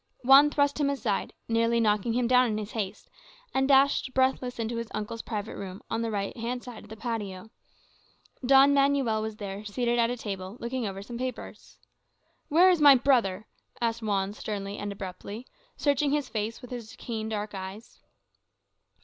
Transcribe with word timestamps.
Juan 0.23 0.49
thrust 0.49 0.79
him 0.81 0.89
aside, 0.89 1.31
nearly 1.47 1.79
knocking 1.79 2.13
him 2.13 2.25
down 2.25 2.47
in 2.47 2.57
his 2.57 2.71
haste, 2.71 3.07
and 3.53 3.67
dashed 3.67 4.15
breathless 4.15 4.57
into 4.57 4.77
his 4.77 4.87
uncle's 4.95 5.21
private 5.21 5.55
room, 5.55 5.83
on 5.91 6.01
the 6.01 6.09
right 6.09 6.35
hand 6.37 6.63
side 6.63 6.81
of 6.83 6.89
the 6.89 6.97
patio. 6.97 7.51
Don 8.43 8.73
Manuel 8.73 9.21
was 9.21 9.35
there, 9.35 9.63
seated 9.63 9.99
at 9.99 10.09
a 10.09 10.17
table, 10.17 10.57
looking 10.59 10.87
over 10.87 11.03
some 11.03 11.19
papers. 11.19 11.77
"Where 12.49 12.71
is 12.71 12.81
my 12.81 12.95
brother?" 12.95 13.45
asked 13.79 14.01
Juan 14.01 14.33
sternly 14.33 14.79
and 14.79 14.91
abruptly, 14.91 15.45
searching 15.77 16.09
his 16.09 16.27
face 16.29 16.63
with 16.63 16.71
his 16.71 16.95
keen 16.97 17.29
dark 17.29 17.53
eyes. 17.53 17.99